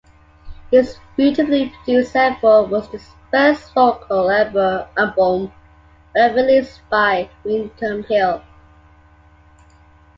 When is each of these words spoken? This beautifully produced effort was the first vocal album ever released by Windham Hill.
This 0.71 0.97
beautifully 1.15 1.69
produced 1.69 2.15
effort 2.15 2.69
was 2.69 2.89
the 2.89 2.97
first 3.29 3.71
vocal 3.75 4.31
album 4.31 5.51
ever 6.17 6.33
released 6.37 6.81
by 6.89 7.29
Windham 7.43 8.01
Hill. 8.05 8.41